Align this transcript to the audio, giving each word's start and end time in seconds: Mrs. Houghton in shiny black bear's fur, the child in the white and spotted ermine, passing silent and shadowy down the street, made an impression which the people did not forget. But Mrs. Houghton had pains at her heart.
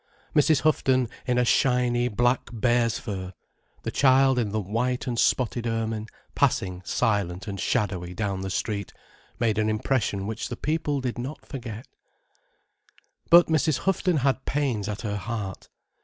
Mrs. 0.35 0.61
Houghton 0.61 1.09
in 1.27 1.43
shiny 1.43 2.07
black 2.07 2.49
bear's 2.51 2.97
fur, 2.97 3.33
the 3.83 3.91
child 3.91 4.39
in 4.39 4.49
the 4.49 4.59
white 4.59 5.05
and 5.05 5.19
spotted 5.19 5.67
ermine, 5.67 6.07
passing 6.33 6.81
silent 6.83 7.47
and 7.47 7.59
shadowy 7.59 8.15
down 8.15 8.41
the 8.41 8.49
street, 8.49 8.93
made 9.39 9.59
an 9.59 9.69
impression 9.69 10.25
which 10.25 10.49
the 10.49 10.57
people 10.57 11.01
did 11.01 11.19
not 11.19 11.45
forget. 11.45 11.87
But 13.29 13.45
Mrs. 13.45 13.81
Houghton 13.85 14.17
had 14.17 14.43
pains 14.45 14.89
at 14.89 15.01
her 15.01 15.17
heart. 15.17 15.69